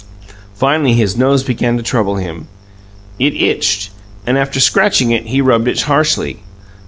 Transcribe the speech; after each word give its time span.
Finally, 0.55 0.93
his 0.93 1.15
nose 1.15 1.43
began 1.43 1.77
to 1.77 1.83
trouble 1.83 2.15
him. 2.15 2.47
It 3.19 3.35
itched, 3.39 3.91
and 4.25 4.35
after 4.35 4.59
scratching 4.59 5.11
it, 5.11 5.27
he 5.27 5.41
rubbed 5.41 5.67
it 5.67 5.81
harshly. 5.81 6.39